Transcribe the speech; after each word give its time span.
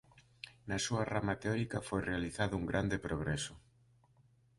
Na 0.69 0.77
súa 0.85 1.03
rama 1.13 1.35
teórica 1.41 1.79
foi 1.87 2.01
realizado 2.11 2.53
un 2.61 2.65
grande 2.71 2.97
progreso. 3.05 3.53